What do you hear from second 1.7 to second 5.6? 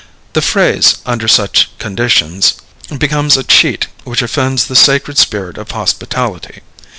conditions, becomes a cheat which offends the sacred spirit